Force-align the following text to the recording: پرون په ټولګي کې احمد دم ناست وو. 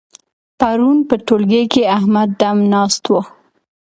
پرون 0.59 0.97
په 1.09 1.15
ټولګي 1.25 1.63
کې 1.73 1.81
احمد 1.97 2.29
دم 2.39 2.57
ناست 2.73 3.03
وو. 3.11 3.21